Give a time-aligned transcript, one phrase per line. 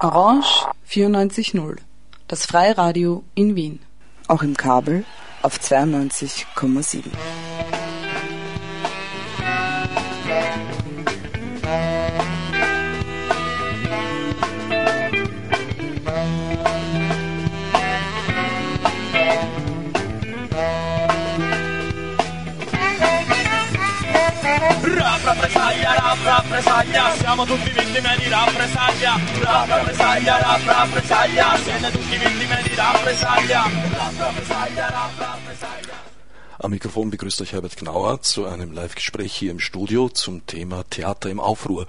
[0.00, 1.76] Orange 94.0,
[2.28, 3.80] das Freiradio in Wien.
[4.28, 5.04] Auch im Kabel
[5.42, 7.10] auf 92,7.
[25.26, 25.83] rappresaglia,
[26.14, 32.74] rap, rappresaglia, siamo tutti vittime di rappresaglia, rap, rappresaglia, rap, rappresaglia, siete tutti vittime di
[32.74, 36.12] rappresaglia, rap, rappresaglia, rap, rappresaglia.
[36.58, 41.28] Am Mikrofon begrüßt euch Herbert Gnauer zu einem Live-Gespräch hier im Studio zum Thema Theater
[41.28, 41.86] im Aufruhr.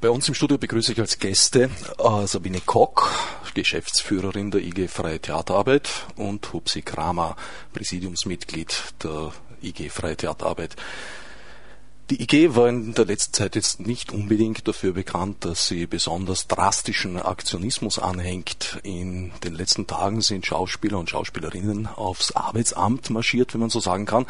[0.00, 3.10] Bei uns im Studio begrüße ich als Gäste äh, Sabine Kock,
[3.54, 7.34] Geschäftsführerin der IG Freie Theaterarbeit und Hupsi Kramer,
[7.72, 10.76] Präsidiumsmitglied der IG Freie Theaterarbeit.
[12.10, 16.46] Die IG war in der letzten Zeit jetzt nicht unbedingt dafür bekannt, dass sie besonders
[16.46, 18.78] drastischen Aktionismus anhängt.
[18.82, 24.04] In den letzten Tagen sind Schauspieler und Schauspielerinnen aufs Arbeitsamt marschiert, wenn man so sagen
[24.04, 24.26] kann,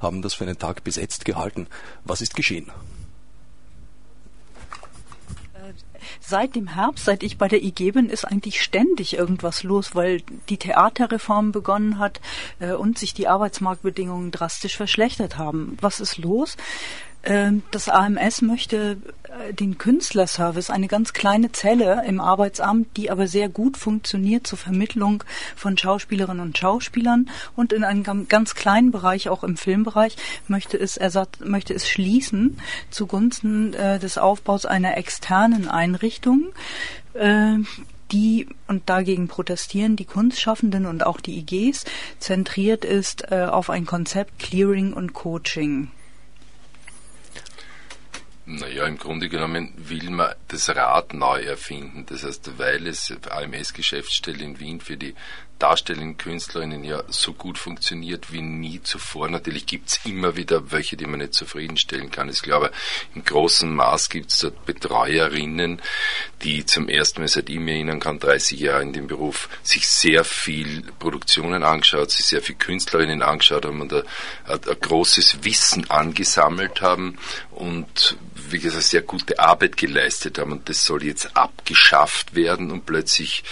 [0.00, 1.66] haben das für einen Tag besetzt gehalten.
[2.04, 2.72] Was ist geschehen?
[6.20, 10.22] seit dem Herbst, seit ich bei der IG bin, ist eigentlich ständig irgendwas los, weil
[10.48, 12.20] die Theaterreform begonnen hat
[12.60, 15.76] äh, und sich die Arbeitsmarktbedingungen drastisch verschlechtert haben.
[15.80, 16.56] Was ist los?
[17.22, 23.26] Ähm, das AMS möchte äh, den Künstlerservice, eine ganz kleine Zelle im Arbeitsamt, die aber
[23.26, 25.22] sehr gut funktioniert zur Vermittlung
[25.54, 30.16] von Schauspielerinnen und Schauspielern und in einem ganz kleinen Bereich, auch im Filmbereich,
[30.48, 32.58] möchte es, ersatz, möchte es schließen
[32.90, 36.52] zugunsten äh, des Aufbaus einer externen Einrichtung.
[37.12, 37.58] Äh,
[38.12, 41.84] die, und dagegen protestieren die Kunstschaffenden und auch die IGs,
[42.18, 45.90] zentriert ist äh, auf ein Konzept Clearing und Coaching.
[48.52, 52.04] Naja, im Grunde genommen will man das Rad neu erfinden.
[52.06, 55.14] Das heißt, weil es AMS-Geschäftsstelle in Wien für die
[55.60, 59.28] darstellenden Künstlerinnen ja so gut funktioniert wie nie zuvor.
[59.28, 62.28] Natürlich gibt's immer wieder welche, die man nicht zufriedenstellen kann.
[62.28, 62.72] Ich glaube,
[63.14, 65.80] im großen Maß gibt's dort Betreuerinnen,
[66.42, 69.86] die zum ersten Mal, seit ich mir erinnern kann, 30 Jahre in dem Beruf, sich
[69.86, 74.02] sehr viel Produktionen angeschaut, sich sehr viel Künstlerinnen angeschaut haben und ein,
[74.46, 77.18] ein, ein großes Wissen angesammelt haben
[77.50, 78.16] und
[78.50, 83.44] wie gesagt, sehr gute Arbeit geleistet haben und das soll jetzt abgeschafft werden und plötzlich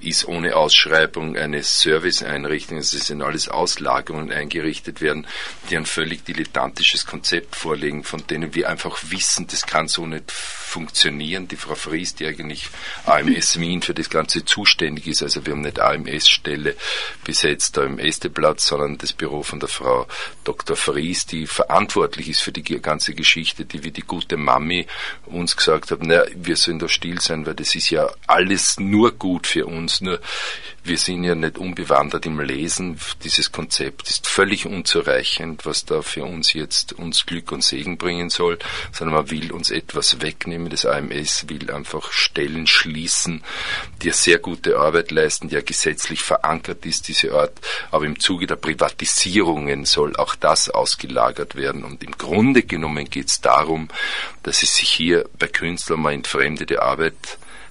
[0.00, 5.26] ist ohne Ausschreibung eine Serviceeinrichtung, also es sind alles Auslagerungen eingerichtet werden,
[5.70, 10.32] die ein völlig dilettantisches Konzept vorlegen, von denen wir einfach wissen, das kann so nicht
[10.32, 11.48] funktionieren.
[11.48, 12.68] Die Frau Fries, die eigentlich
[13.04, 16.76] AMS Wien für das Ganze zuständig ist, also wir haben nicht AMS-Stelle
[17.24, 20.06] besetzt da im Esteplatz, sondern das Büro von der Frau
[20.44, 20.76] Dr.
[20.76, 24.86] Fries, die verantwortlich ist für die ganze Geschichte, die wie die gute Mami
[25.26, 29.12] uns gesagt hat, naja, wir sollen da still sein, weil das ist ja alles nur
[29.12, 30.20] gut für uns, nur
[30.84, 32.98] wir sind ja nicht unbewandert im Lesen.
[33.24, 38.28] Dieses Konzept ist völlig unzureichend, was da für uns jetzt uns Glück und Segen bringen
[38.28, 38.58] soll,
[38.92, 40.68] sondern man will uns etwas wegnehmen.
[40.68, 43.42] Das AMS will einfach Stellen schließen,
[44.02, 47.52] die sehr gute Arbeit leisten, die ja gesetzlich verankert ist, diese Art.
[47.90, 51.84] Aber im Zuge der Privatisierungen soll auch das ausgelagert werden.
[51.84, 53.88] Und im Grunde genommen geht es darum,
[54.42, 57.14] dass es sich hier bei Künstlern mal entfremdete Arbeit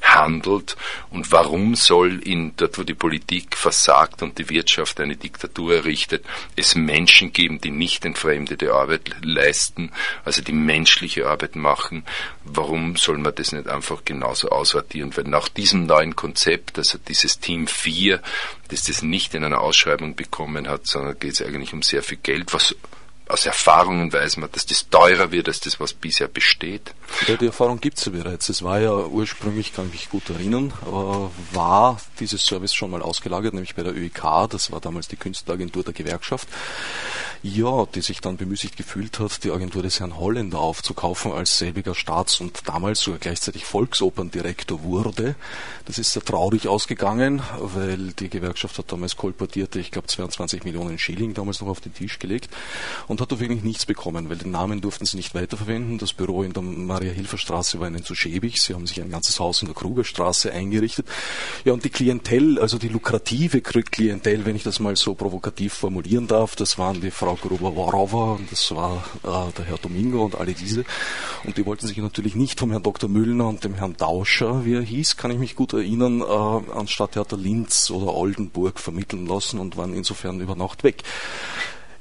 [0.06, 0.76] handelt
[1.10, 6.26] und warum soll in dort, wo die Politik versagt und die Wirtschaft eine Diktatur errichtet,
[6.56, 9.92] es Menschen geben, die nicht entfremdete Arbeit leisten,
[10.24, 12.04] also die menschliche Arbeit machen.
[12.44, 15.16] Warum soll man das nicht einfach genauso aussortieren?
[15.16, 18.22] Weil nach diesem neuen Konzept, also dieses Team 4,
[18.70, 22.20] das das nicht in einer Ausschreibung bekommen hat, sondern geht es eigentlich um sehr viel
[22.22, 22.76] Geld, was
[23.28, 26.94] aus Erfahrungen weiß man, dass das teurer wird als das, was bisher besteht.
[27.28, 28.50] Ja, die Erfahrung gibt es ja bereits.
[28.50, 33.02] Es war ja ursprünglich, kann ich mich gut erinnern, äh, war dieses Service schon mal
[33.02, 36.48] ausgelagert, nämlich bei der ÖIK, das war damals die Künstleragentur der Gewerkschaft.
[37.48, 41.94] Ja, die sich dann bemüßigt gefühlt hat, die Agentur des Herrn Holländer aufzukaufen als selbiger
[41.94, 45.36] Staats- und damals sogar gleichzeitig Volksoperndirektor wurde.
[45.86, 50.98] Das ist sehr traurig ausgegangen, weil die Gewerkschaft hat damals kolportierte, ich glaube 22 Millionen
[50.98, 52.50] Schilling damals noch auf den Tisch gelegt
[53.06, 56.00] und hat wirklich nichts bekommen, weil den Namen durften sie nicht weiterverwenden.
[56.00, 58.60] Das Büro in der Maria-Hilfer-Straße war ihnen zu schäbig.
[58.60, 61.06] Sie haben sich ein ganzes Haus in der Krugerstraße eingerichtet.
[61.64, 66.26] Ja, und die Klientel, also die lukrative Klientel, wenn ich das mal so provokativ formulieren
[66.26, 70.54] darf, das waren die Frau Gruber-Warova und das war äh, der Herr Domingo und alle
[70.54, 70.84] diese.
[71.44, 73.10] Und die wollten sich natürlich nicht vom Herrn Dr.
[73.10, 76.88] Müllner und dem Herrn Dauscher, wie er hieß, kann ich mich gut erinnern, äh, an
[76.88, 81.04] Stadttheater Linz oder Oldenburg vermitteln lassen und waren insofern über Nacht weg.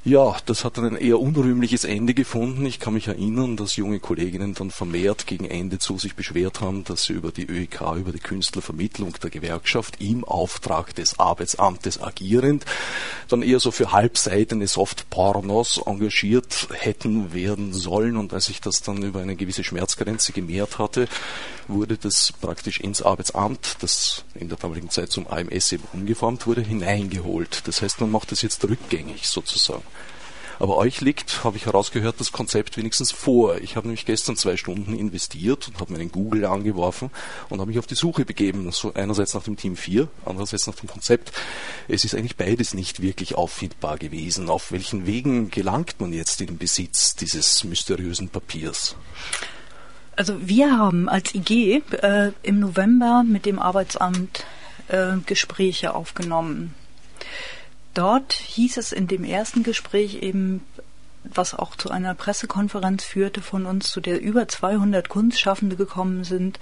[0.06, 2.66] Ja, das hat dann ein eher unrühmliches Ende gefunden.
[2.66, 6.84] Ich kann mich erinnern, dass junge Kolleginnen dann vermehrt gegen Ende zu sich beschwert haben,
[6.84, 12.66] dass sie über die ÖEK, über die Künstlervermittlung der Gewerkschaft im Auftrag des Arbeitsamtes agierend,
[13.28, 18.18] dann eher so für halbseitene Softpornos engagiert hätten werden sollen.
[18.18, 21.08] Und als ich das dann über eine gewisse Schmerzgrenze gemehrt hatte,
[21.68, 26.62] wurde das praktisch ins Arbeitsamt, das in der damaligen Zeit zum AMS eben umgeformt wurde,
[26.62, 27.62] hineingeholt.
[27.66, 29.82] Das heißt, man macht das jetzt rückgängig sozusagen.
[30.58, 33.58] Aber euch liegt, habe ich herausgehört, das Konzept wenigstens vor.
[33.58, 37.10] Ich habe nämlich gestern zwei Stunden investiert und habe meinen Google angeworfen
[37.48, 38.70] und habe mich auf die Suche begeben.
[38.70, 41.32] So einerseits nach dem Team 4, andererseits nach dem Konzept.
[41.88, 44.48] Es ist eigentlich beides nicht wirklich auffindbar gewesen.
[44.48, 48.96] Auf welchen Wegen gelangt man jetzt in den Besitz dieses mysteriösen Papiers?
[50.16, 54.44] Also wir haben als IG äh, im November mit dem Arbeitsamt
[54.88, 56.74] äh, Gespräche aufgenommen.
[57.94, 60.62] Dort hieß es in dem ersten Gespräch eben,
[61.24, 66.58] was auch zu einer Pressekonferenz führte von uns, zu der über 200 Kunstschaffende gekommen sind.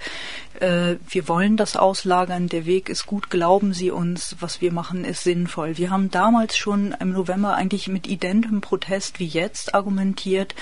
[0.59, 5.03] Äh, wir wollen das auslagern, der Weg ist gut, glauben Sie uns, was wir machen
[5.03, 5.77] ist sinnvoll.
[5.77, 10.55] Wir haben damals schon im November eigentlich mit identem Protest wie jetzt argumentiert,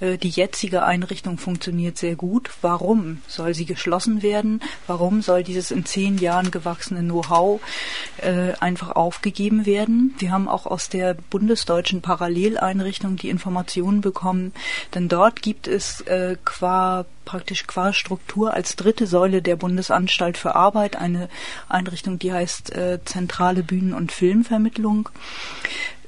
[0.00, 2.50] die jetzige Einrichtung funktioniert sehr gut.
[2.62, 4.60] Warum soll sie geschlossen werden?
[4.86, 7.60] Warum soll dieses in zehn Jahren gewachsene Know-how
[8.18, 10.14] äh, einfach aufgegeben werden?
[10.18, 14.52] Wir haben auch aus der bundesdeutschen Paralleleinrichtung die Informationen bekommen,
[14.94, 20.56] denn dort gibt es äh, qua praktisch qua Struktur als dritte Säule der Bundesanstalt für
[20.56, 21.28] Arbeit eine
[21.68, 25.08] Einrichtung, die heißt äh, Zentrale Bühnen- und Filmvermittlung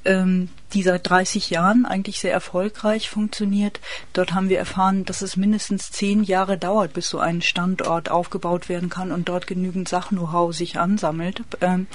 [0.04, 3.80] ähm, die seit 30 Jahren eigentlich sehr erfolgreich funktioniert.
[4.12, 8.68] Dort haben wir erfahren, dass es mindestens zehn Jahre dauert, bis so ein Standort aufgebaut
[8.68, 11.42] werden kann und dort genügend Sach-Know-how sich ansammelt.
[11.60, 11.86] Ähm,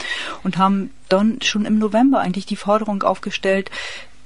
[0.44, 3.72] und haben dann schon im November eigentlich die Forderung aufgestellt,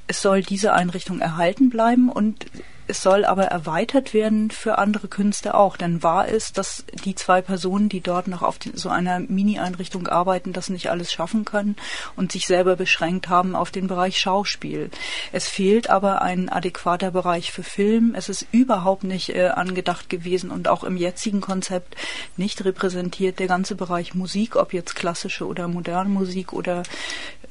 [0.07, 2.45] es soll diese Einrichtung erhalten bleiben und
[2.87, 7.41] es soll aber erweitert werden für andere Künste auch, denn wahr ist, dass die zwei
[7.41, 11.75] Personen, die dort noch auf so einer Mini-Einrichtung arbeiten, das nicht alles schaffen können
[12.15, 14.89] und sich selber beschränkt haben auf den Bereich Schauspiel.
[15.31, 18.13] Es fehlt aber ein adäquater Bereich für Film.
[18.15, 21.95] Es ist überhaupt nicht äh, angedacht gewesen und auch im jetzigen Konzept
[22.37, 26.83] nicht repräsentiert der ganze Bereich Musik, ob jetzt klassische oder moderne Musik oder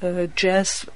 [0.01, 0.87] äh, Jazz,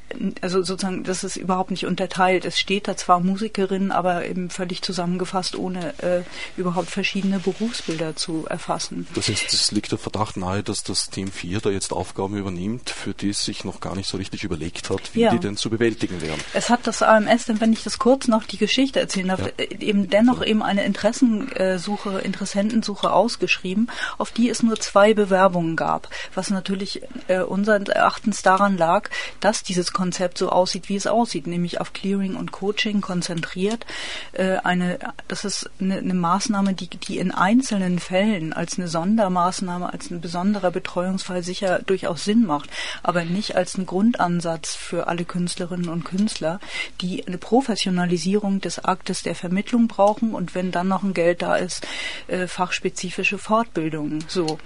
[0.41, 2.45] also sozusagen, das ist überhaupt nicht unterteilt.
[2.45, 6.23] Es steht da zwar Musikerin, aber eben völlig zusammengefasst, ohne äh,
[6.57, 9.07] überhaupt verschiedene Berufsbilder zu erfassen.
[9.15, 12.89] Das heißt, es liegt der Verdacht nahe, dass das Team 4 da jetzt Aufgaben übernimmt,
[12.89, 15.31] für die es sich noch gar nicht so richtig überlegt hat, wie ja.
[15.31, 16.39] die denn zu bewältigen wären.
[16.53, 19.47] Es hat das AMS, denn wenn ich das kurz noch die Geschichte erzählen darf, ja.
[19.57, 20.47] Äh, eben dennoch ja.
[20.47, 27.41] eben eine Interessensuche, Interessentensuche ausgeschrieben, auf die es nur zwei Bewerbungen gab, was natürlich äh,
[27.41, 32.35] unseren Erachtens daran lag, dass dieses Konzept so aussieht, wie es aussieht, nämlich auf Clearing
[32.35, 33.85] und Coaching konzentriert.
[34.33, 39.91] Äh, eine, das ist eine, eine Maßnahme, die, die in einzelnen Fällen als eine Sondermaßnahme,
[39.91, 42.69] als ein besonderer Betreuungsfall sicher durchaus Sinn macht,
[43.03, 46.59] aber nicht als ein Grundansatz für alle Künstlerinnen und Künstler,
[47.01, 51.55] die eine Professionalisierung des Aktes der Vermittlung brauchen und wenn dann noch ein Geld da
[51.55, 51.87] ist,
[52.27, 54.23] äh, fachspezifische Fortbildungen.
[54.27, 54.59] So.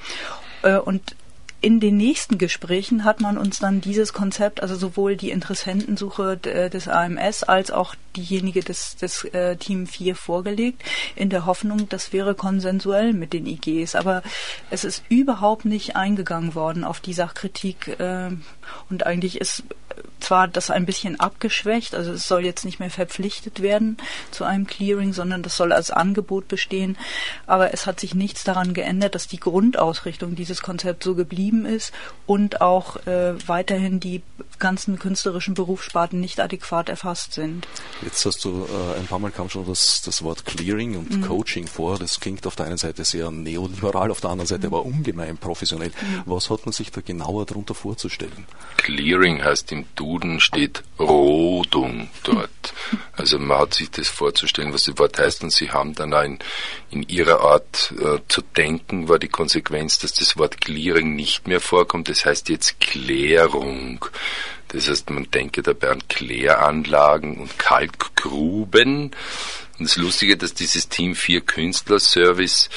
[0.64, 1.16] Äh, und
[1.62, 6.70] in den nächsten Gesprächen hat man uns dann dieses Konzept, also sowohl die Interessentensuche äh,
[6.70, 10.82] des AMS als auch diejenige des, des äh, Team 4 vorgelegt,
[11.16, 13.96] in der Hoffnung, das wäre konsensuell mit den IGs.
[13.96, 14.24] Aber
[14.70, 18.30] es ist überhaupt nicht eingegangen worden auf die Sachkritik äh,
[18.90, 19.64] und eigentlich ist
[20.20, 23.98] zwar das ein bisschen abgeschwächt, also es soll jetzt nicht mehr verpflichtet werden
[24.32, 26.98] zu einem Clearing, sondern das soll als Angebot bestehen,
[27.48, 31.94] aber es hat sich nichts daran geändert, dass die Grundausrichtung dieses Konzepts so geblieben ist
[32.26, 34.22] und auch äh, weiterhin die
[34.60, 37.68] ganzen künstlerischen Berufssparten nicht adäquat erfasst sind.
[38.02, 41.22] Jetzt hast du äh, ein paar Mal kam schon das, das Wort Clearing und mhm.
[41.22, 41.98] Coaching vor.
[41.98, 44.74] Das klingt auf der einen Seite sehr neoliberal, auf der anderen Seite mhm.
[44.74, 45.90] aber ungemein professionell.
[45.90, 46.24] Mhm.
[46.26, 48.46] Was hat man sich da genauer darunter vorzustellen?
[48.78, 52.49] Clearing heißt im Duden steht Rodung dort.
[53.20, 56.40] Also man hat sich das vorzustellen, was das Wort heißt und sie haben dann ein,
[56.90, 61.60] in ihrer Art äh, zu denken war die Konsequenz, dass das Wort Clearing nicht mehr
[61.60, 62.08] vorkommt.
[62.08, 64.06] Das heißt jetzt Klärung.
[64.70, 69.12] Das heißt, man denke dabei an Kläranlagen und Kalkgruben.
[69.80, 72.70] Und das Lustige, dass dieses Team 4 Künstler Service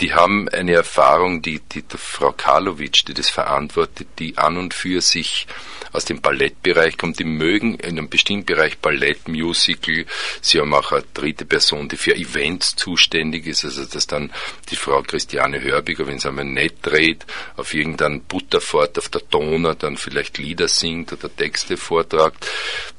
[0.00, 4.74] die haben eine Erfahrung, die, die, die Frau Karlovic, die das verantwortet, die an und
[4.74, 5.46] für sich
[5.94, 10.04] aus dem Ballettbereich kommt, die mögen in einem bestimmten Bereich Ballett, Musical.
[10.40, 14.32] Sie haben auch eine dritte Person, die für Events zuständig ist, also dass dann
[14.70, 17.24] die Frau Christiane Hörbiger, wenn sie einmal nett dreht,
[17.56, 22.44] auf irgendeinem Butterfort auf der Donau dann vielleicht Lieder singt oder Texte vortragt.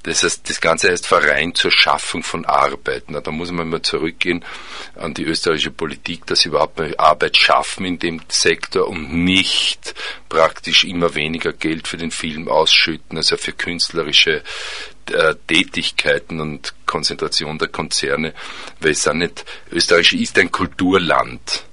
[0.04, 3.06] Das heißt, das Ganze heißt Verein zur Schaffung von Arbeit.
[3.08, 4.46] Na, da muss man mal zurückgehen
[4.96, 9.96] an die österreichische Politik, dass überhaupt Arbeit schaffen in dem Sektor und nicht
[10.30, 14.44] praktisch immer weniger Geld für den Film ausschütten, also für künstlerische
[15.12, 18.34] äh, Tätigkeiten und Konzentration der Konzerne,
[18.80, 21.66] weil es auch nicht, Österreich ist ein Kulturland.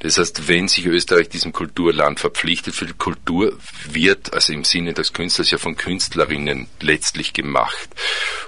[0.00, 3.58] Das heißt, wenn sich Österreich diesem Kulturland verpflichtet, für die Kultur
[3.90, 7.88] wird, also im Sinne des Künstlers, ja von Künstlerinnen letztlich gemacht.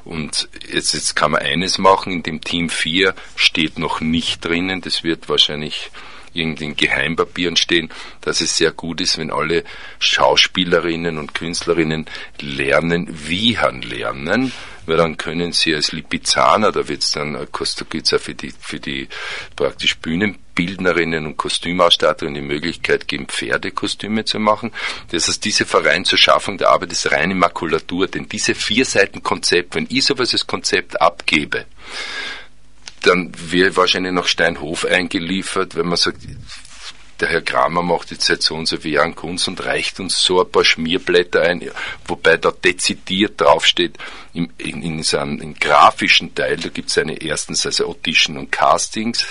[0.05, 4.81] Und jetzt, jetzt kann man eines machen, in dem Team 4 steht noch nicht drinnen,
[4.81, 5.91] das wird wahrscheinlich
[6.35, 7.89] in Geheimpapieren stehen,
[8.21, 9.65] dass es sehr gut ist, wenn alle
[9.99, 12.07] Schauspielerinnen und Künstlerinnen
[12.41, 14.53] lernen, wie han lernen,
[14.89, 17.47] weil dann können sie als Lipizzaner, da wird es dann,
[17.91, 19.09] gibt's auch für die, für die
[19.55, 24.73] praktisch Bühnenbildnerinnen und Kostümausstatterinnen die Möglichkeit geben, Pferdekostüme zu machen.
[25.11, 29.23] Das heißt, diese Verein zur Schaffung der Arbeit ist reine Makulatur, denn diese vier Seiten
[29.23, 31.67] Konzept, wenn ich sowas als Konzept abgebe,
[33.03, 36.19] dann wäre wahrscheinlich noch Steinhof eingeliefert, wenn man sagt,
[37.21, 40.23] der Herr Kramer macht jetzt seit so und so vielen Jahren Kunst und reicht uns
[40.23, 41.69] so ein paar Schmierblätter ein,
[42.07, 43.99] wobei da dezidiert draufsteht,
[44.35, 48.53] im, in, in seinem im grafischen Teil, da gibt es eine erstens also Audition und
[48.53, 49.27] Castings.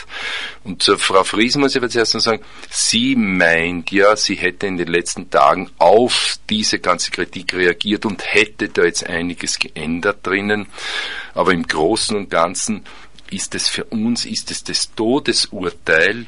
[0.63, 4.67] Und zur Frau Fries muss ich jetzt erst mal sagen, sie meint ja, sie hätte
[4.67, 10.25] in den letzten Tagen auf diese ganze Kritik reagiert und hätte da jetzt einiges geändert
[10.27, 10.67] drinnen.
[11.34, 12.84] Aber im Großen und Ganzen
[13.29, 16.27] ist es für uns, ist es das Todesurteil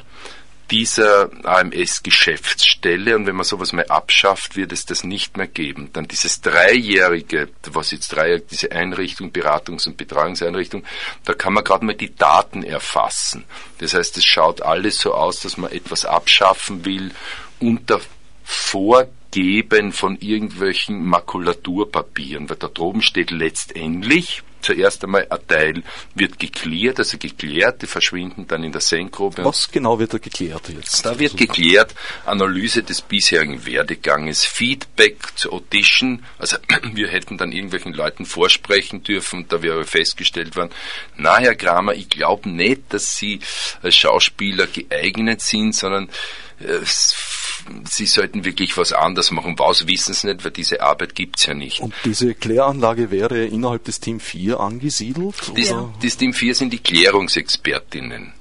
[0.70, 5.90] dieser AMS-Geschäftsstelle und wenn man sowas mal abschafft, wird es das nicht mehr geben.
[5.92, 10.84] Dann dieses dreijährige, was jetzt dreijährige, diese Einrichtung, Beratungs- und Betreuungseinrichtung,
[11.24, 13.44] da kann man gerade mal die Daten erfassen.
[13.78, 17.10] Das heißt, es schaut alles so aus, dass man etwas abschaffen will
[17.58, 18.00] unter
[18.44, 25.82] Vorgeben von irgendwelchen Makulaturpapieren, weil da droben steht letztendlich, zuerst einmal ein Teil
[26.14, 29.44] wird geklärt, also geklärt, die verschwinden dann in der Senkgrube.
[29.44, 31.04] Was genau wird da geklärt jetzt?
[31.04, 36.56] Da wird geklärt, Analyse des bisherigen Werdeganges, Feedback zur Audition, also
[36.92, 40.70] wir hätten dann irgendwelchen Leuten vorsprechen dürfen, da wäre festgestellt worden,
[41.16, 43.40] na Herr Kramer, ich glaube nicht, dass Sie
[43.82, 46.08] als Schauspieler geeignet sind, sondern
[46.60, 46.80] äh,
[47.88, 49.58] sie sollten wirklich was anderes machen.
[49.58, 51.80] Was wissen sie nicht, weil diese Arbeit gibt's ja nicht.
[51.80, 55.34] Und diese Kläranlage wäre innerhalb des Team 4 angesiedelt?
[55.56, 58.32] Das, das Team 4 sind die Klärungsexpertinnen.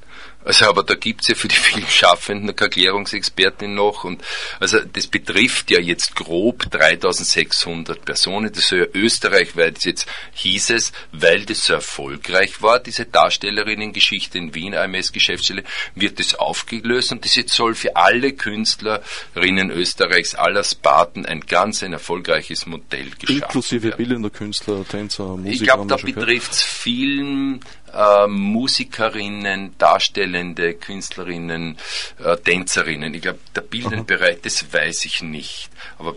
[0.49, 4.03] Also, aber da gibt's ja für die Filmschaffenden eine Erklärungsexpertin noch.
[4.03, 4.23] Und
[4.59, 8.51] also das betrifft ja jetzt grob 3600 Personen.
[8.51, 14.55] Das soll ja österreichweit jetzt hieß es, weil das so erfolgreich war, diese Darstellerinnen-Geschichte in
[14.55, 15.63] Wien, AMS-Geschäftsstelle,
[15.93, 21.83] wird das aufgelöst und das jetzt soll für alle Künstlerinnen Österreichs, aller Sparten ein ganz
[21.83, 23.97] ein erfolgreiches Modell geschaffen Inklusive werden.
[23.97, 25.53] bildender Künstler, Tänzer, Musiker.
[25.53, 27.59] Ich glaube, da betrifft's Film,
[27.93, 31.77] äh, Musikerinnen, darstellende Künstlerinnen,
[32.23, 33.13] äh, Tänzerinnen.
[33.13, 35.69] Ich glaube, der Bildungsbereich, das weiß ich nicht.
[35.97, 36.15] Aber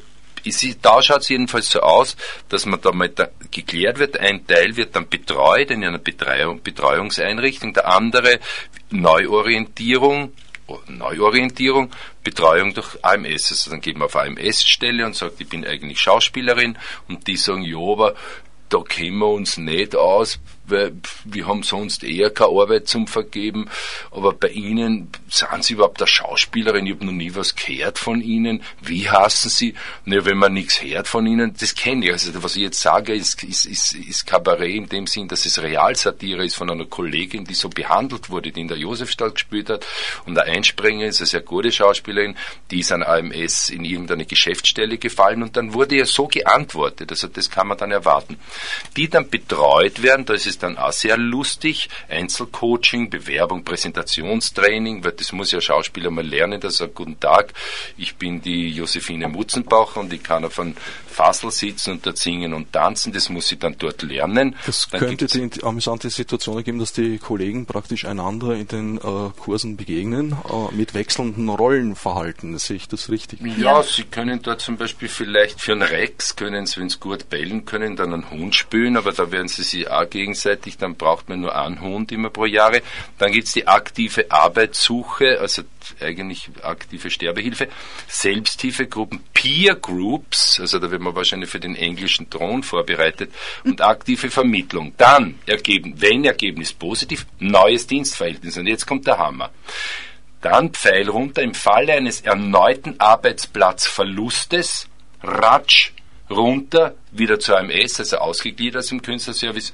[0.80, 2.16] da schaut es jedenfalls so aus,
[2.48, 4.18] dass man da mal da geklärt wird.
[4.18, 8.40] Ein Teil wird dann betreut in einer Betreuung, Betreuungseinrichtung, der andere
[8.90, 10.32] Neuorientierung,
[10.66, 11.90] oh, Neuorientierung,
[12.24, 13.52] Betreuung durch AMS.
[13.52, 16.76] Also dann geht man auf AMS-Stelle und sagt, ich bin eigentlich Schauspielerin
[17.08, 18.14] und die sagen, ja, aber
[18.68, 20.92] da kennen wir uns nicht aus, weil
[21.24, 23.68] wir haben sonst eher keine Arbeit zum Vergeben.
[24.10, 26.86] Aber bei Ihnen, sind Sie überhaupt eine Schauspielerin?
[26.86, 28.62] Ich habe noch nie was gehört von Ihnen.
[28.80, 29.74] Wie hassen Sie?
[30.04, 32.12] Ne, wenn man nichts hört von Ihnen, das kenne ich.
[32.12, 35.62] Also was ich jetzt sage, ist, ist, ist, ist Kabarett in dem Sinn, dass es
[35.62, 39.86] Realsatire ist von einer Kollegin, die so behandelt wurde, die in der Josefstadt gespielt hat.
[40.26, 42.36] Und der Einspringer ist eine sehr gute Schauspielerin,
[42.70, 47.10] die ist an AMS in irgendeine Geschäftsstelle gefallen und dann wurde ja so geantwortet.
[47.10, 48.38] Also das kann man dann erwarten.
[48.96, 51.88] Die dann betreut werden, da ist es dann auch sehr lustig.
[52.08, 57.52] Einzelcoaching, Bewerbung, Präsentationstraining, weil das muss ja Schauspieler mal lernen, dass er guten Tag,
[57.96, 60.76] ich bin die Josephine Mutzenbach und ich kann auf einem
[61.12, 64.56] Fassel sitzen und dort singen und tanzen, das muss ich dann dort lernen.
[64.66, 69.30] Das dann könnte die amüsante Situation ergeben, dass die Kollegen praktisch einander in den äh,
[69.38, 72.58] Kursen begegnen, äh, mit wechselnden Rollenverhalten.
[72.58, 73.40] Sehe ich das richtig?
[73.42, 76.98] Ja, ja, sie können dort zum Beispiel vielleicht für einen Rex, können sie, wenn sie
[76.98, 80.76] gut bellen können, dann einen Hund spülen, aber da werden sie sich auch gegen vierseitig,
[80.78, 82.82] dann braucht man nur einen Hund immer pro Jahre.
[83.18, 85.62] Dann gibt es die aktive Arbeitssuche, also
[86.00, 87.68] eigentlich aktive Sterbehilfe,
[88.08, 93.32] Selbsthilfegruppen, Peer Groups, also da wird man wahrscheinlich für den englischen Thron vorbereitet,
[93.64, 94.92] und aktive Vermittlung.
[94.96, 98.58] Dann, ergeben, wenn Ergebnis positiv, neues Dienstverhältnis.
[98.58, 99.50] Und jetzt kommt der Hammer.
[100.40, 104.88] Dann Pfeil runter im Falle eines erneuten Arbeitsplatzverlustes,
[105.22, 105.92] ratsch
[106.32, 109.72] runter, wieder zur AMS, also ausgegliedert im Künstlerservice,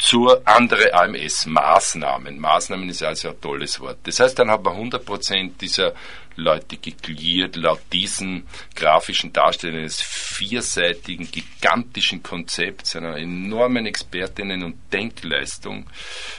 [0.00, 2.38] zur andere AMS-Maßnahmen.
[2.38, 3.98] Maßnahmen ist also ein tolles Wort.
[4.04, 5.92] Das heißt, dann hat man 100% dieser
[6.36, 15.86] Leute geklärt, laut diesen grafischen Darstellungen eines vierseitigen, gigantischen Konzepts, einer enormen Expertinnen- und Denkleistung.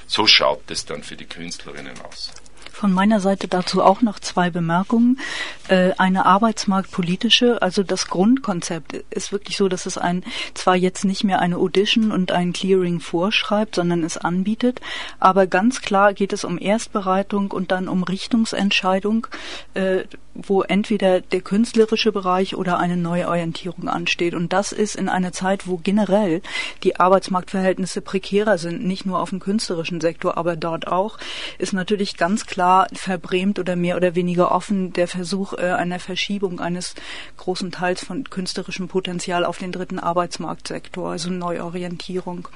[0.08, 2.32] So schaut es dann für die Künstlerinnen aus.
[2.72, 5.20] Von meiner Seite dazu auch noch zwei Bemerkungen.
[5.68, 10.24] Äh, eine arbeitsmarktpolitische, also das Grundkonzept ist wirklich so, dass es ein
[10.54, 14.82] zwar jetzt nicht mehr eine Audition und ein Clearing vorschreibt, sondern es anbietet,
[15.20, 19.28] aber ganz klar geht es um Erstbereitung und dann um Richtungsentscheidung,
[19.74, 24.34] äh, wo entweder der künstlerische Bereich oder eine Neuorientierung ansteht.
[24.34, 26.42] Und das ist in einer Zeit, wo generell
[26.84, 31.18] die Arbeitsmarktverhältnisse prekärer sind, nicht nur auf dem künstlerischen Sektor, aber dort auch,
[31.58, 35.98] ist natürlich ganz klar klar verbrämt oder mehr oder weniger offen der Versuch äh, einer
[35.98, 36.94] Verschiebung eines
[37.38, 42.48] großen Teils von künstlerischem Potenzial auf den dritten Arbeitsmarktsektor, also Neuorientierung.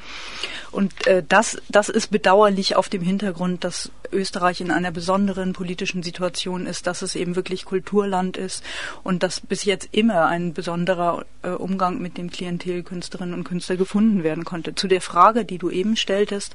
[0.70, 6.04] Und äh, das, das ist bedauerlich auf dem Hintergrund, dass Österreich in einer besonderen politischen
[6.04, 8.64] Situation ist, dass es eben wirklich Kulturland ist
[9.04, 13.76] und dass bis jetzt immer ein besonderer äh, Umgang mit dem Klientel Künstlerinnen und Künstler
[13.76, 14.76] gefunden werden konnte.
[14.76, 16.54] Zu der Frage, die du eben stelltest,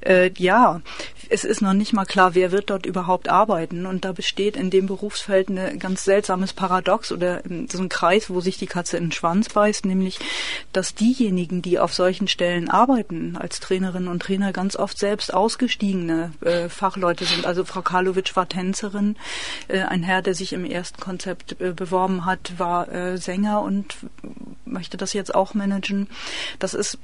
[0.00, 0.80] äh, ja,
[1.28, 3.86] es ist noch nicht mal klar, wer wird dort überhaupt arbeiten.
[3.86, 8.40] Und da besteht in dem Berufsfeld ein ganz seltsames Paradox oder so ein Kreis, wo
[8.40, 10.18] sich die Katze in den Schwanz beißt, nämlich,
[10.72, 16.32] dass diejenigen, die auf solchen Stellen arbeiten, als Trainerinnen und Trainer ganz oft selbst ausgestiegene
[16.42, 17.46] äh, Fachleute sind.
[17.46, 19.16] Also Frau Karlovic war Tänzerin,
[19.68, 23.96] äh, ein Herr, der sich im ersten Konzept äh, beworben hat, war äh, Sänger und
[24.64, 26.08] möchte das jetzt auch managen.
[26.58, 26.98] Das ist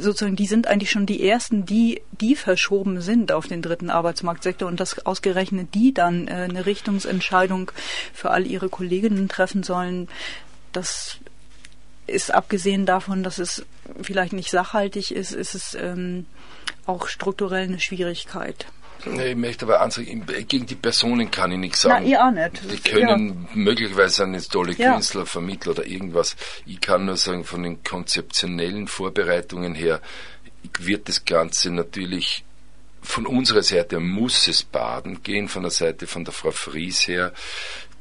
[0.00, 4.68] sozusagen, die sind eigentlich schon die ersten, die, die verschoben sind auf den dritten Arbeitsmarktsektor
[4.68, 7.70] und dass ausgerechnet die dann äh, eine Richtungsentscheidung
[8.12, 10.08] für all ihre Kolleginnen treffen sollen,
[10.72, 11.18] das
[12.06, 13.64] ist abgesehen davon, dass es
[14.00, 16.26] vielleicht nicht sachhaltig ist, ist es ähm,
[16.86, 18.66] auch strukturell eine Schwierigkeit.
[19.04, 22.04] Ich möchte aber ansagen, gegen die Personen kann ich nichts sagen.
[22.04, 22.62] Na, ihr auch nicht.
[22.70, 23.50] Die können ja.
[23.54, 24.92] möglicherweise sind jetzt tolle ja.
[24.92, 26.36] Künstler, Vermittler oder irgendwas.
[26.66, 30.00] Ich kann nur sagen, von den konzeptionellen Vorbereitungen her
[30.78, 32.44] wird das Ganze natürlich
[33.02, 37.32] von unserer Seite muss es baden gehen, von der Seite von der Frau Fries her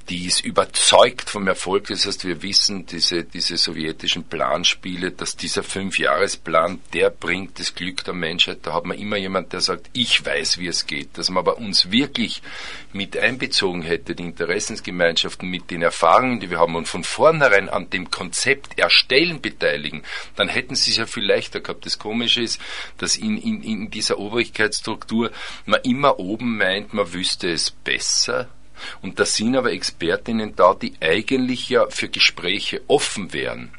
[0.09, 1.87] die ist überzeugt vom Erfolg.
[1.87, 8.03] Das heißt, wir wissen, diese, diese sowjetischen Planspiele, dass dieser Fünfjahresplan, der bringt das Glück
[8.03, 8.59] der Menschheit.
[8.63, 11.17] Da hat man immer jemand, der sagt, ich weiß, wie es geht.
[11.17, 12.41] Dass man aber uns wirklich
[12.93, 17.89] mit einbezogen hätte, die Interessensgemeinschaften mit den Erfahrungen, die wir haben und von vornherein an
[17.89, 20.03] dem Konzept erstellen beteiligen,
[20.35, 21.85] dann hätten sie es ja viel leichter gehabt.
[21.85, 22.59] Das Komische ist,
[22.97, 25.31] dass in, in, in dieser Obrigkeitsstruktur
[25.65, 28.49] man immer oben meint, man wüsste es besser
[29.01, 33.71] und da sind aber Expertinnen da, die eigentlich ja für Gespräche offen wären.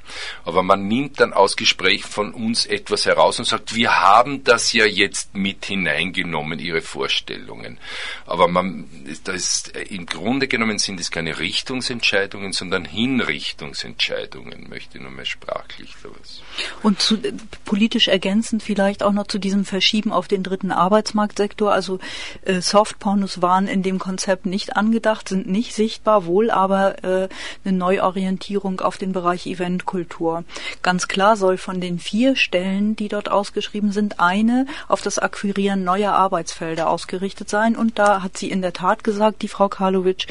[0.44, 4.72] Aber man nimmt dann aus Gespräch von uns etwas heraus und sagt, wir haben das
[4.72, 7.78] ja jetzt mit hineingenommen, Ihre Vorstellungen.
[8.26, 8.84] Aber man,
[9.24, 15.26] da ist, im Grunde genommen sind es keine Richtungsentscheidungen, sondern Hinrichtungsentscheidungen, möchte ich nur mal
[15.26, 16.42] sprachlich da.
[16.82, 17.18] Und zu,
[17.64, 21.72] politisch ergänzend vielleicht auch noch zu diesem Verschieben auf den dritten Arbeitsmarktsektor.
[21.72, 21.98] Also
[22.42, 27.28] äh, Softpornos waren in dem Konzept nicht angekommen angedacht, sind nicht sichtbar, wohl aber äh,
[27.64, 30.44] eine Neuorientierung auf den Bereich Eventkultur.
[30.82, 35.82] Ganz klar soll von den vier Stellen, die dort ausgeschrieben sind, eine auf das Akquirieren
[35.82, 37.74] neuer Arbeitsfelder ausgerichtet sein.
[37.74, 40.26] Und da hat sie in der Tat gesagt, die Frau Karlovic,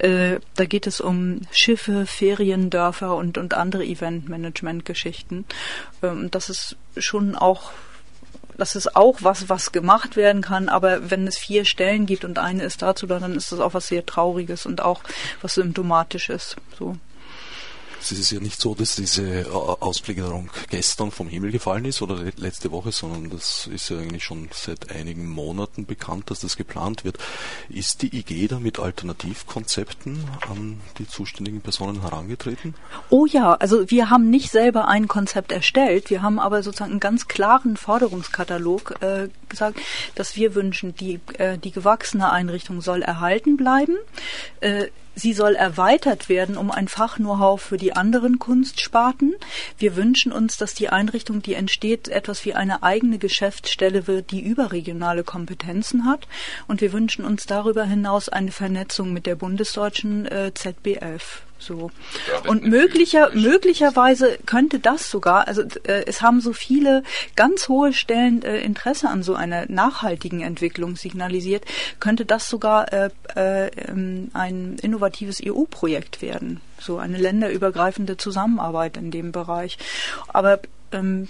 [0.00, 5.44] äh, da geht es um Schiffe, Feriendörfer und, und andere Eventmanagement-Geschichten.
[6.02, 7.70] Ähm, das ist schon auch
[8.56, 12.38] das ist auch was, was gemacht werden kann, aber wenn es vier Stellen gibt und
[12.38, 15.02] eine ist dazu da, dann ist das auch was sehr Trauriges und auch
[15.40, 16.56] was Symptomatisches.
[16.78, 16.96] So.
[18.02, 22.20] Es ist ja nicht so, dass diese äh, Ausgliederung gestern vom Himmel gefallen ist oder
[22.36, 27.04] letzte Woche, sondern das ist ja eigentlich schon seit einigen Monaten bekannt, dass das geplant
[27.04, 27.18] wird.
[27.68, 32.74] Ist die IG da mit Alternativkonzepten an die zuständigen Personen herangetreten?
[33.08, 37.00] Oh ja, also wir haben nicht selber ein Konzept erstellt, wir haben aber sozusagen einen
[37.00, 39.78] ganz klaren Forderungskatalog äh, gesagt,
[40.16, 43.96] dass wir wünschen, die, äh, die gewachsene Einrichtung soll erhalten bleiben.
[44.60, 49.34] Äh, Sie soll erweitert werden um ein Fach-Know-how für die anderen Kunstsparten.
[49.78, 54.40] Wir wünschen uns, dass die Einrichtung, die entsteht, etwas wie eine eigene Geschäftsstelle wird, die
[54.40, 56.26] überregionale Kompetenzen hat.
[56.66, 61.42] Und wir wünschen uns darüber hinaus eine Vernetzung mit der bundesdeutschen äh, ZBF.
[61.62, 61.90] So.
[62.46, 67.02] Und möglicher, möglicherweise könnte das sogar, also äh, es haben so viele
[67.36, 71.64] ganz hohe Stellen äh, Interesse an so einer nachhaltigen Entwicklung signalisiert,
[72.00, 76.60] könnte das sogar äh, äh, ähm, ein innovatives EU-Projekt werden.
[76.80, 79.78] So eine länderübergreifende Zusammenarbeit in dem Bereich.
[80.28, 81.28] Aber ähm,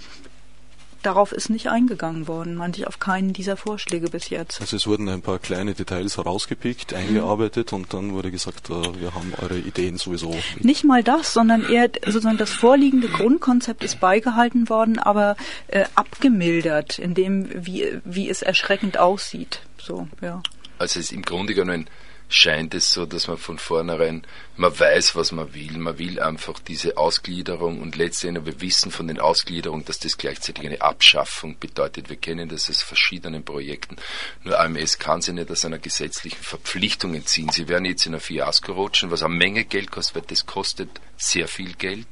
[1.03, 4.61] darauf ist nicht eingegangen worden, meinte ich auf keinen dieser Vorschläge bis jetzt.
[4.61, 7.77] Also es wurden ein paar kleine Details herausgepickt, eingearbeitet mhm.
[7.77, 10.35] und dann wurde gesagt, äh, wir haben eure Ideen sowieso.
[10.59, 15.35] Nicht mal das, sondern eher sozusagen das vorliegende Grundkonzept ist beigehalten worden, aber
[15.67, 19.61] äh, abgemildert, in dem wie, wie es erschreckend aussieht.
[19.77, 20.41] So, ja.
[20.79, 21.87] Also es ist im Grunde genommen
[22.33, 24.25] scheint es so, dass man von vornherein,
[24.57, 25.77] man weiß, was man will.
[25.77, 30.65] Man will einfach diese Ausgliederung und letztendlich, wir wissen von den Ausgliederungen, dass das gleichzeitig
[30.65, 32.09] eine Abschaffung bedeutet.
[32.09, 33.97] Wir kennen das aus verschiedenen Projekten.
[34.43, 37.49] Nur AMS kann sie nicht aus einer gesetzlichen Verpflichtung entziehen.
[37.49, 40.89] Sie werden jetzt in ein Fiasko rutschen, was eine Menge Geld kostet, weil das kostet
[41.17, 42.07] sehr viel Geld.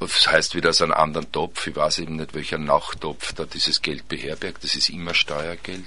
[0.00, 1.66] Das heißt wieder aus einem anderen Topf.
[1.66, 4.64] Ich weiß eben nicht, welcher Nachtopf da dieses Geld beherbergt.
[4.64, 5.84] Das ist immer Steuergeld.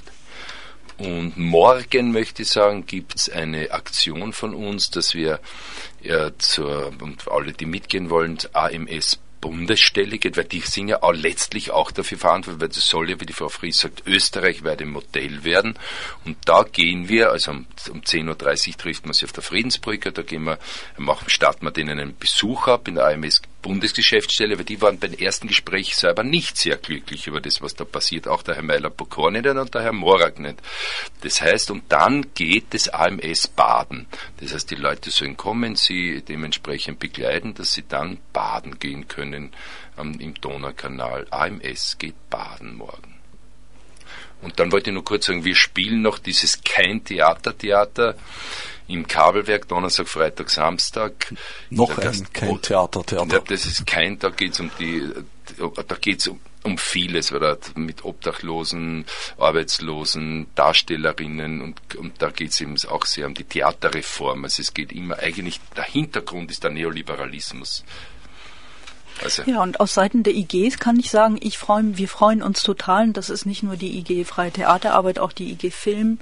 [1.00, 5.40] Und morgen, möchte ich sagen, gibt es eine Aktion von uns, dass wir
[6.02, 11.14] ja, zur, und alle, die mitgehen wollen, AMS Bundesstelle geht, weil die sind ja auch
[11.14, 14.86] letztlich auch dafür verantwortlich, weil das soll ja, wie die Frau Fries sagt, Österreich werde
[14.86, 15.78] Modell werden.
[16.26, 20.12] Und da gehen wir, also um, um 10.30 Uhr trifft man sich auf der Friedensbrücke,
[20.12, 20.60] da gehen wir,
[20.98, 25.13] machen, starten wir denen einen Besuch ab in der AMS Bundesgeschäftsstelle, weil die waren beim
[25.13, 28.28] ersten Gespräch selber nicht sehr glücklich über das, was da passiert.
[28.28, 30.60] Auch der Herr Meiler-Bokor nicht und der Herr Morak nicht.
[31.22, 34.08] Das heißt, und dann geht das AMS baden.
[34.39, 39.52] Das heißt, die Leute sollen kommen, sie dementsprechend begleiten, dass sie dann baden gehen können
[39.98, 41.28] ähm, im Donaukanal.
[41.30, 43.15] AMS geht baden morgen.
[44.41, 48.15] Und dann wollte ich nur kurz sagen, wir spielen noch dieses Kein Theater-Theater
[48.89, 51.34] im Kabelwerk, Donnerstag, Freitag, Samstag.
[51.69, 53.41] Noch ein, kein Theater, Theater.
[53.47, 55.08] Das ist kein, da geht's um die,
[55.58, 59.06] da geht's um, um vieles, oder mit Obdachlosen,
[59.38, 64.43] Arbeitslosen, Darstellerinnen und, und da geht's eben auch sehr um die Theaterreform.
[64.43, 67.84] Also es geht immer eigentlich, der Hintergrund ist der Neoliberalismus.
[69.23, 69.43] Also.
[69.43, 73.05] Ja, und aus Seiten der IGs kann ich sagen, ich freu, wir freuen uns total,
[73.05, 76.19] und das ist nicht nur die IG Freie Theaterarbeit, auch die IG Film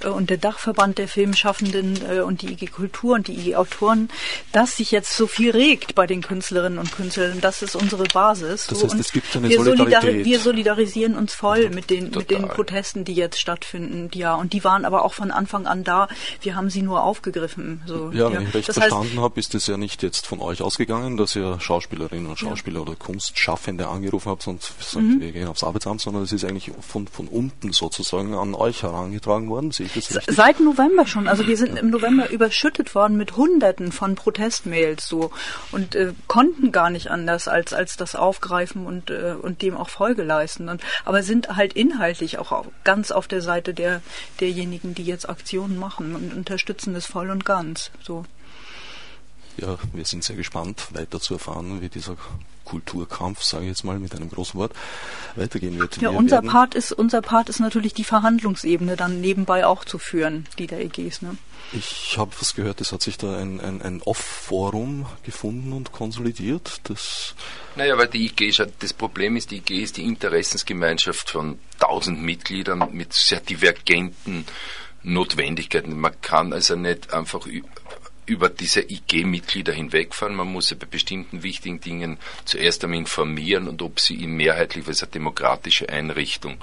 [0.00, 4.08] äh, und der Dachverband der Filmschaffenden äh, und die IG Kultur und die IG Autoren,
[4.52, 7.40] dass sich jetzt so viel regt bei den Künstlerinnen und Künstlern.
[7.40, 8.66] Das ist unsere Basis.
[8.66, 10.02] Das heißt, und es gibt eine wir Solidarität.
[10.02, 14.10] Solidari wir solidarisieren uns voll mit den, mit den Protesten, die jetzt stattfinden.
[14.14, 16.08] Ja, und die waren aber auch von Anfang an da.
[16.40, 17.82] Wir haben sie nur aufgegriffen.
[17.86, 18.48] So, ja, wenn ja.
[18.48, 21.58] ich recht das verstanden habe, ist es ja nicht jetzt von euch ausgegangen, dass ihr
[21.60, 22.82] Schauspielerinnen Schauspielerinnen und Schauspieler ja.
[22.82, 25.20] oder Kunstschaffende angerufen habt und gesagt, mhm.
[25.20, 29.48] wir gehen aufs Arbeitsamt, sondern es ist eigentlich von, von unten sozusagen an euch herangetragen
[29.48, 29.70] worden.
[29.70, 30.34] Sehe ich das richtig?
[30.34, 31.28] Seit November schon.
[31.28, 35.30] Also wir sind im November überschüttet worden mit Hunderten von Protestmails so
[35.72, 39.88] und äh, konnten gar nicht anders als als das aufgreifen und äh, und dem auch
[39.88, 40.68] Folge leisten.
[40.68, 44.02] Und, aber sind halt inhaltlich auch auf, ganz auf der Seite der
[44.40, 47.90] derjenigen, die jetzt Aktionen machen und unterstützen es voll und ganz.
[48.02, 48.24] So
[49.58, 52.16] ja, wir sind sehr gespannt, weiter zu erfahren, wie dieser
[52.64, 54.72] Kulturkampf, sage ich jetzt mal mit einem großen Wort,
[55.36, 55.96] weitergehen wird.
[55.96, 59.98] Ja, wir unser Part ist, unser Part ist natürlich die Verhandlungsebene dann nebenbei auch zu
[59.98, 61.36] führen, die der EGs, ne?
[61.72, 66.80] Ich habe was gehört, es hat sich da ein, ein, ein Off-Forum gefunden und konsolidiert.
[66.84, 67.34] Das
[67.74, 72.88] naja, weil die IG, das Problem ist, die IG ist die Interessensgemeinschaft von tausend Mitgliedern
[72.92, 74.46] mit sehr divergenten
[75.02, 75.98] Notwendigkeiten.
[75.98, 77.46] Man kann also nicht einfach
[78.26, 80.34] über diese IG-Mitglieder hinwegfahren.
[80.34, 84.86] Man muss ja bei bestimmten wichtigen Dingen zuerst einmal informieren und ob sie ihn mehrheitlich,
[84.86, 86.58] weil es eine demokratische Einrichtung.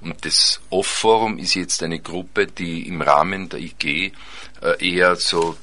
[0.00, 4.12] Und das Off-Forum ist jetzt eine Gruppe, die im Rahmen der IG
[4.60, 5.56] äh, eher so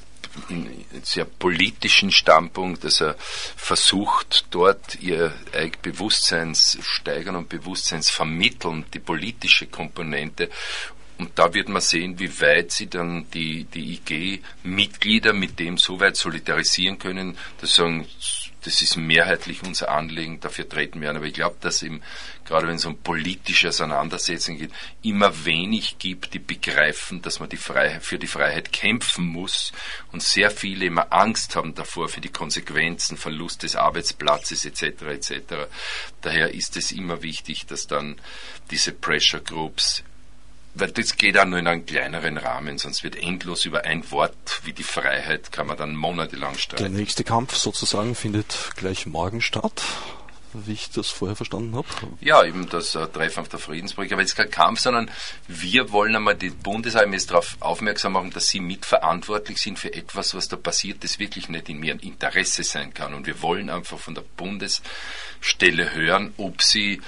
[0.48, 3.12] in sehr politischen Standpunkt, also
[3.56, 5.32] versucht dort ihr
[5.82, 10.50] Bewusstseinssteigern und Bewusstseinsvermitteln, die politische Komponente
[11.18, 16.00] und da wird man sehen, wie weit sie dann die, die IG-Mitglieder mit dem so
[16.00, 18.06] weit solidarisieren können, dass sie sagen,
[18.64, 21.16] das ist mehrheitlich unser Anliegen, dafür treten wir an.
[21.16, 22.02] Aber ich glaube, dass eben,
[22.44, 24.72] gerade wenn es um politische Auseinandersetzungen geht,
[25.02, 29.72] immer wenig gibt, die begreifen, dass man die Freiheit, für die Freiheit kämpfen muss
[30.12, 35.02] und sehr viele immer Angst haben davor für die Konsequenzen, Verlust des Arbeitsplatzes etc.
[35.02, 35.32] etc.
[36.22, 38.16] Daher ist es immer wichtig, dass dann
[38.70, 40.02] diese Pressure Groups
[40.74, 44.60] weil das geht auch nur in einem kleineren Rahmen, sonst wird endlos über ein Wort
[44.64, 46.82] wie die Freiheit, kann man dann monatelang streiten.
[46.82, 49.82] Der nächste Kampf sozusagen findet gleich morgen statt
[50.54, 51.86] wie ich das vorher verstanden habe.
[52.20, 54.14] Ja, eben das äh, Treffen auf der Friedensbrücke.
[54.14, 55.10] Aber jetzt kein Kampf, sondern
[55.48, 60.48] wir wollen einmal die Bundesarmee darauf aufmerksam machen, dass sie mitverantwortlich sind für etwas, was
[60.48, 63.14] da passiert, das wirklich nicht in ihrem Interesse sein kann.
[63.14, 67.00] Und wir wollen einfach von der Bundesstelle hören, ob sie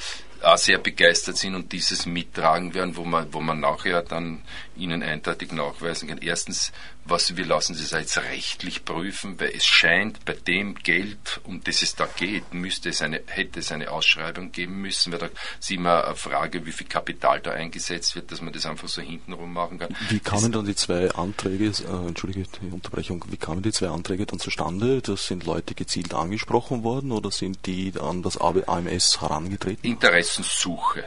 [0.46, 4.42] auch sehr begeistert sind und dieses mittragen werden, wo man, wo man nachher dann
[4.76, 6.18] ihnen eindeutig nachweisen kann.
[6.18, 6.72] Erstens,
[7.04, 11.62] was wir lassen Sie es jetzt rechtlich prüfen, weil es scheint bei dem Geld, um
[11.62, 15.28] das es da geht, müsste es eine, hätte es eine Ausschreibung geben müssen, weil da
[15.58, 19.02] ist immer eine Frage, wie viel Kapital da eingesetzt wird, dass man das einfach so
[19.02, 19.94] hintenrum machen kann.
[20.08, 24.26] Wie kamen dann die zwei Anträge, äh, entschuldige die Unterbrechung, wie kamen die zwei Anträge
[24.26, 25.00] dann zustande?
[25.00, 29.84] Das sind Leute gezielt angesprochen worden oder sind die an das AMS herangetreten?
[29.84, 31.04] Interessenssuche.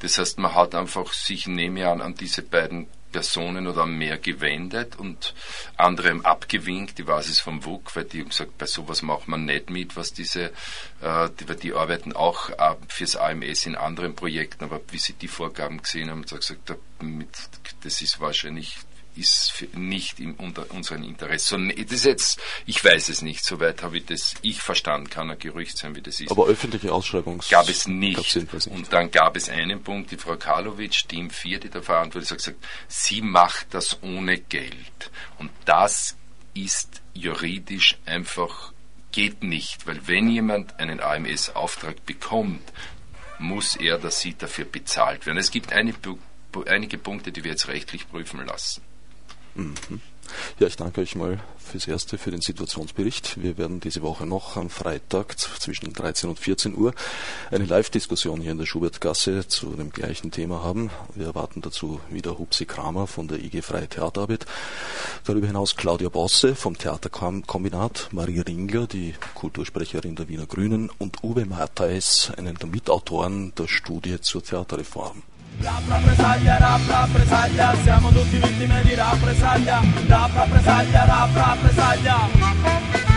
[0.00, 4.96] Das heißt, man hat einfach sich, nehme an, an diese beiden Personen oder mehr gewendet
[4.96, 5.32] und
[5.76, 6.98] andere abgewinkt.
[7.00, 9.96] Ich weiß es vom WUK, weil die haben gesagt, bei sowas macht man nicht mit,
[9.96, 10.50] was diese,
[11.00, 15.28] äh, die, die arbeiten auch äh, fürs AMS in anderen Projekten, aber wie sie die
[15.28, 16.74] Vorgaben gesehen haben, haben sie gesagt,
[17.82, 18.76] das ist wahrscheinlich
[19.16, 21.58] ist nicht in unter unserem Interesse.
[21.58, 25.38] Das ist jetzt, ich weiß es nicht, soweit habe ich das ich verstanden, kann ein
[25.38, 26.30] Gerücht sein, wie das ist.
[26.30, 28.36] Aber öffentliche Ausschreibung gab es nicht.
[28.36, 28.66] nicht.
[28.68, 32.30] Und dann gab es einen Punkt, die Frau Karlovic, Team 4, die da verantwortlich ist,
[32.30, 35.10] hat gesagt, sie macht das ohne Geld.
[35.38, 36.16] Und das
[36.54, 38.72] ist juridisch einfach
[39.16, 42.70] geht nicht, weil wenn jemand einen AMS-Auftrag bekommt,
[43.38, 45.38] muss er, dass sie dafür bezahlt werden.
[45.38, 45.94] Es gibt eine,
[46.66, 48.82] einige Punkte, die wir jetzt rechtlich prüfen lassen.
[50.58, 53.42] Ja, ich danke euch mal fürs Erste, für den Situationsbericht.
[53.42, 56.94] Wir werden diese Woche noch am Freitag zwischen 13 und 14 Uhr
[57.50, 60.90] eine Live-Diskussion hier in der Schubertgasse zu dem gleichen Thema haben.
[61.14, 64.46] Wir erwarten dazu wieder Hupsi Kramer von der IG Freie Theaterarbeit.
[65.24, 71.46] Darüber hinaus Claudia Bosse vom Theaterkombinat, Marie Ringler, die Kultursprecherin der Wiener Grünen und Uwe
[71.46, 75.22] Matthais, einen der Mitautoren der Studie zur Theaterreform.
[75.58, 83.15] Rap rappresaglia, rap rappresaglia, siamo tutti vittime di rappresaglia, rap rappresaglia, rap rappresaglia.